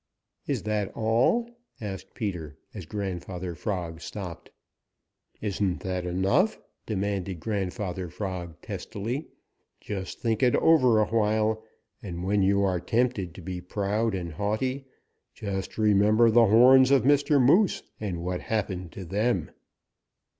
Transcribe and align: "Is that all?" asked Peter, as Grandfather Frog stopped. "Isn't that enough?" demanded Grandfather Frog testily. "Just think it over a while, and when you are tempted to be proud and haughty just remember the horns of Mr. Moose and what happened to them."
"Is 0.47 0.63
that 0.63 0.91
all?" 0.95 1.47
asked 1.79 2.15
Peter, 2.15 2.57
as 2.73 2.87
Grandfather 2.87 3.53
Frog 3.53 4.01
stopped. 4.01 4.49
"Isn't 5.41 5.81
that 5.81 6.07
enough?" 6.07 6.59
demanded 6.87 7.39
Grandfather 7.39 8.09
Frog 8.09 8.59
testily. 8.63 9.27
"Just 9.79 10.17
think 10.19 10.41
it 10.41 10.55
over 10.55 10.99
a 10.99 11.05
while, 11.05 11.63
and 12.01 12.23
when 12.23 12.41
you 12.41 12.63
are 12.63 12.79
tempted 12.79 13.35
to 13.35 13.41
be 13.43 13.61
proud 13.61 14.15
and 14.15 14.31
haughty 14.33 14.85
just 15.35 15.77
remember 15.77 16.31
the 16.31 16.47
horns 16.47 16.89
of 16.89 17.03
Mr. 17.03 17.39
Moose 17.39 17.83
and 17.99 18.23
what 18.23 18.41
happened 18.41 18.91
to 18.93 19.05
them." 19.05 19.51